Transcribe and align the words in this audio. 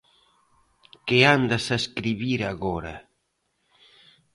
Que 1.07 1.19
andas 1.35 1.65
a 1.69 1.75
escribir 1.81 2.39
agora? 2.51 2.95